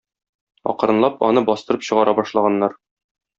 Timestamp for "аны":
1.27-1.43